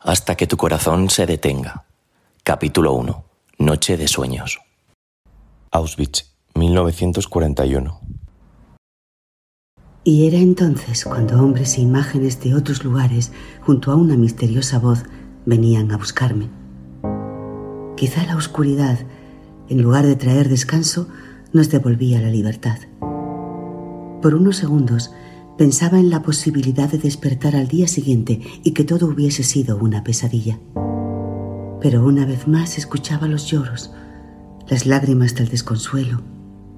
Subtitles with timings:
[0.00, 1.84] hasta que tu corazón se detenga.
[2.42, 3.24] Capítulo 1.
[3.58, 4.60] Noche de sueños.
[5.70, 8.00] Auschwitz, 1941.
[10.04, 15.04] Y era entonces cuando hombres e imágenes de otros lugares, junto a una misteriosa voz,
[15.44, 16.48] venían a buscarme.
[17.96, 19.00] Quizá la oscuridad,
[19.68, 21.08] en lugar de traer descanso,
[21.52, 22.78] nos devolvía la libertad.
[24.22, 25.10] Por unos segundos
[25.58, 30.04] pensaba en la posibilidad de despertar al día siguiente y que todo hubiese sido una
[30.04, 30.60] pesadilla.
[31.82, 33.90] Pero una vez más escuchaba los lloros,
[34.68, 36.22] las lágrimas del desconsuelo,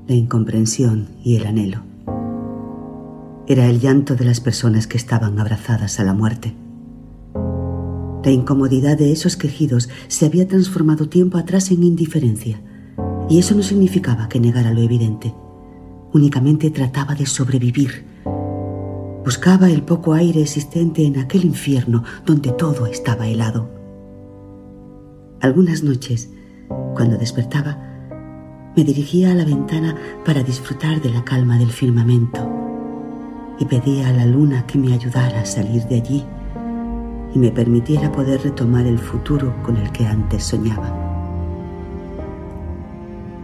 [0.08, 1.82] la incomprensión y el anhelo.
[3.46, 6.54] Era el llanto de las personas que estaban abrazadas a la muerte.
[8.24, 12.62] La incomodidad de esos quejidos se había transformado tiempo atrás en indiferencia,
[13.28, 15.34] y eso no significaba que negara lo evidente.
[16.12, 18.09] Únicamente trataba de sobrevivir
[19.24, 23.68] Buscaba el poco aire existente en aquel infierno donde todo estaba helado.
[25.40, 26.30] Algunas noches,
[26.94, 27.78] cuando despertaba,
[28.76, 32.48] me dirigía a la ventana para disfrutar de la calma del firmamento
[33.58, 36.24] y pedía a la luna que me ayudara a salir de allí
[37.34, 40.96] y me permitiera poder retomar el futuro con el que antes soñaba.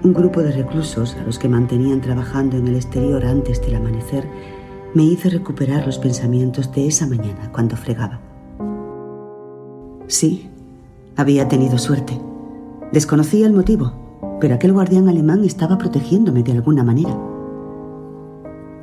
[0.03, 4.27] Un grupo de reclusos a los que mantenían trabajando en el exterior antes del amanecer
[4.97, 8.19] me hice recuperar los pensamientos de esa mañana cuando fregaba.
[10.07, 10.49] Sí,
[11.17, 12.19] había tenido suerte.
[12.93, 17.15] Desconocía el motivo, pero aquel guardián alemán estaba protegiéndome de alguna manera.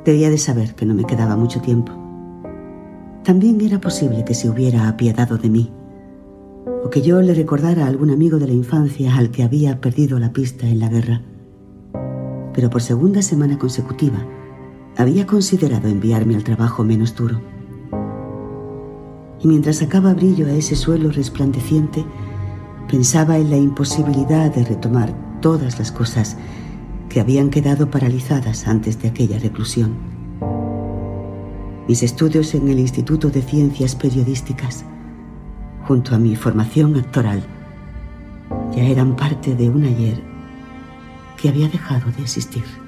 [0.04, 1.90] Debía de saber que no me quedaba mucho tiempo.
[3.24, 5.72] También era posible que se hubiera apiadado de mí,
[6.84, 10.20] o que yo le recordara a algún amigo de la infancia al que había perdido
[10.20, 11.22] la pista en la guerra.
[12.52, 14.24] Pero por segunda semana consecutiva,
[14.96, 17.40] había considerado enviarme al trabajo menos duro.
[19.40, 22.04] Y mientras sacaba brillo a ese suelo resplandeciente,
[22.88, 26.36] pensaba en la imposibilidad de retomar todas las cosas
[27.08, 29.94] que habían quedado paralizadas antes de aquella reclusión.
[31.86, 34.84] Mis estudios en el Instituto de Ciencias Periodísticas,
[35.86, 37.42] junto a mi formación actoral,
[38.74, 40.22] ya eran parte de un ayer
[41.36, 42.83] que había dejado de existir.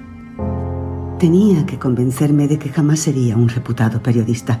[1.19, 4.59] Tenía que convencerme de que jamás sería un reputado periodista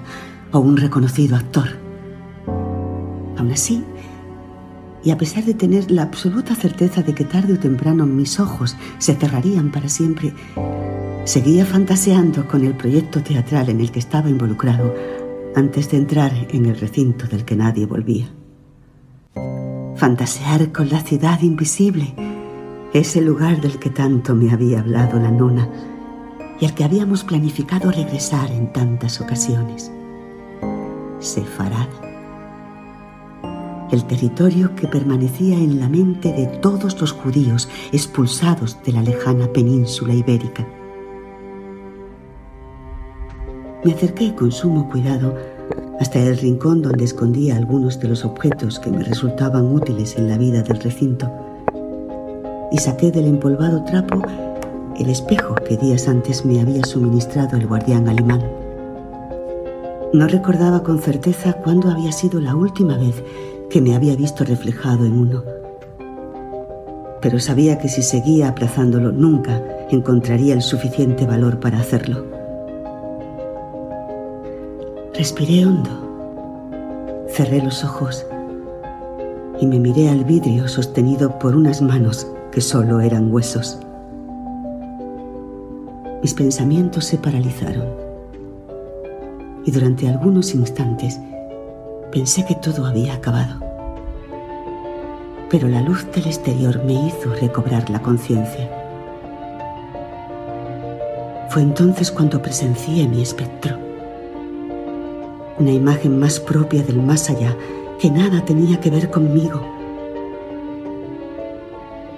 [0.51, 1.67] o un reconocido actor.
[3.37, 3.83] Aún así,
[5.03, 8.75] y a pesar de tener la absoluta certeza de que tarde o temprano mis ojos
[8.97, 10.33] se cerrarían para siempre,
[11.25, 14.93] seguía fantaseando con el proyecto teatral en el que estaba involucrado
[15.55, 18.27] antes de entrar en el recinto del que nadie volvía.
[19.95, 22.15] Fantasear con la ciudad invisible,
[22.93, 25.69] ese lugar del que tanto me había hablado la nona,
[26.59, 29.91] y al que habíamos planificado regresar en tantas ocasiones.
[31.19, 31.87] Sefarad.
[33.91, 39.47] El territorio que permanecía en la mente de todos los judíos expulsados de la lejana
[39.47, 40.67] península ibérica.
[43.85, 45.35] Me acerqué con sumo cuidado
[45.99, 50.37] hasta el rincón donde escondía algunos de los objetos que me resultaban útiles en la
[50.37, 51.31] vida del recinto
[52.71, 54.21] y saqué del empolvado trapo
[54.97, 58.41] el espejo que días antes me había suministrado el guardián alemán.
[60.13, 63.23] No recordaba con certeza cuándo había sido la última vez
[63.69, 65.43] que me había visto reflejado en uno,
[67.21, 72.25] pero sabía que si seguía aplazándolo nunca encontraría el suficiente valor para hacerlo.
[75.13, 75.89] Respiré hondo,
[77.29, 78.25] cerré los ojos
[79.59, 83.79] y me miré al vidrio sostenido por unas manos que solo eran huesos.
[86.21, 87.85] Mis pensamientos se paralizaron
[89.65, 91.19] y durante algunos instantes
[92.11, 93.59] pensé que todo había acabado.
[95.51, 98.67] Pero la luz del exterior me hizo recobrar la conciencia.
[101.49, 103.77] Fue entonces cuando presencié mi espectro.
[105.59, 107.55] Una imagen más propia del más allá
[107.99, 109.61] que nada tenía que ver conmigo.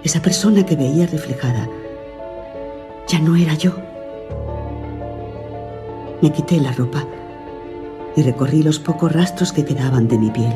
[0.04, 1.68] Esa persona que veía reflejada
[3.08, 3.74] ya no era yo.
[6.22, 7.06] Me quité la ropa
[8.18, 10.54] y recorrí los pocos rastros que quedaban de mi piel.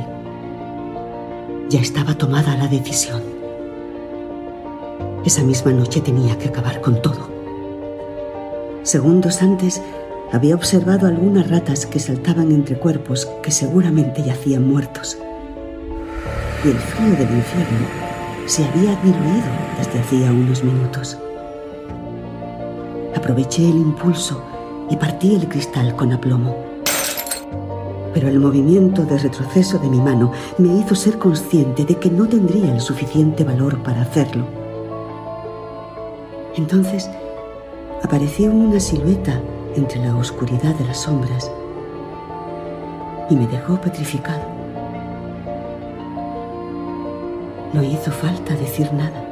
[1.69, 3.21] Ya estaba tomada la decisión.
[5.23, 7.29] Esa misma noche tenía que acabar con todo.
[8.83, 9.81] Segundos antes
[10.33, 15.17] había observado algunas ratas que saltaban entre cuerpos que seguramente yacían muertos.
[16.65, 17.87] Y el frío del infierno
[18.47, 21.17] se había diluido desde hacía unos minutos.
[23.15, 24.43] Aproveché el impulso
[24.93, 26.55] y partí el cristal con aplomo.
[28.13, 32.27] pero el movimiento de retroceso de mi mano me hizo ser consciente de que no
[32.27, 34.45] tendría el suficiente valor para hacerlo.
[36.55, 37.09] Entonces
[38.03, 39.41] apareció una silueta
[39.75, 41.51] entre la oscuridad de las sombras
[43.31, 44.43] y me dejó petrificado.
[47.73, 49.27] No hizo falta decir nada.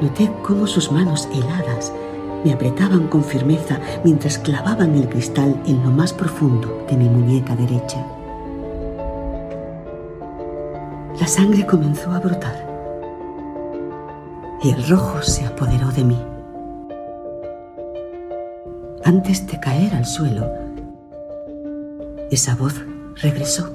[0.00, 1.92] Noté cómo sus manos heladas
[2.44, 7.56] me apretaban con firmeza mientras clavaban el cristal en lo más profundo de mi muñeca
[7.56, 8.04] derecha.
[11.18, 12.68] La sangre comenzó a brotar
[14.62, 16.18] y el rojo se apoderó de mí.
[19.04, 20.48] Antes de caer al suelo,
[22.30, 22.74] esa voz
[23.22, 23.70] regresó.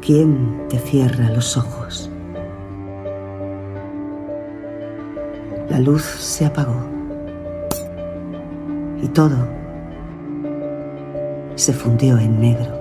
[0.00, 2.10] ¿Quién te cierra los ojos?
[5.70, 6.74] La luz se apagó
[9.00, 9.36] y todo
[11.54, 12.79] se fundió en negro.